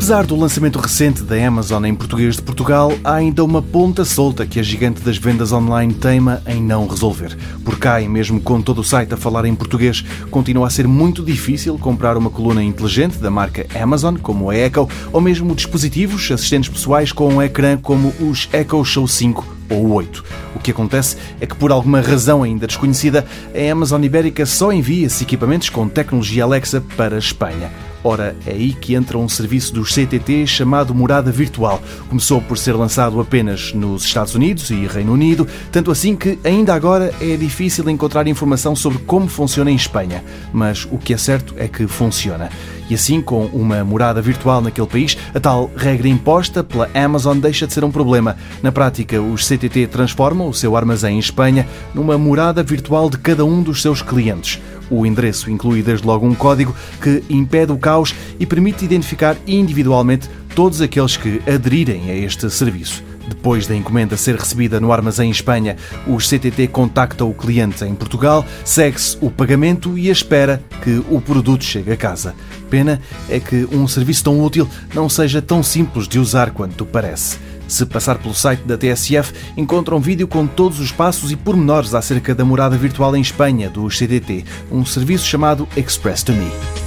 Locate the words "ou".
15.12-15.20, 19.68-19.92